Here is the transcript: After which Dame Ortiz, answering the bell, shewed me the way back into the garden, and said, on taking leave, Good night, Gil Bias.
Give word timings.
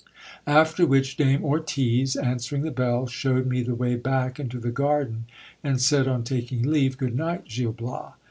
After 0.47 0.83
which 0.87 1.15
Dame 1.15 1.43
Ortiz, 1.45 2.15
answering 2.15 2.63
the 2.63 2.71
bell, 2.71 3.05
shewed 3.05 3.45
me 3.45 3.61
the 3.61 3.75
way 3.75 3.93
back 3.93 4.39
into 4.39 4.57
the 4.59 4.71
garden, 4.71 5.25
and 5.63 5.79
said, 5.79 6.07
on 6.07 6.23
taking 6.23 6.63
leave, 6.63 6.97
Good 6.97 7.15
night, 7.15 7.45
Gil 7.47 7.73
Bias. 7.73 8.13